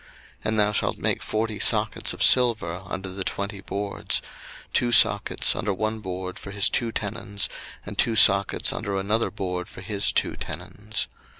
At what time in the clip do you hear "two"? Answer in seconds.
4.73-4.91, 6.69-6.91, 7.99-8.15, 10.11-10.35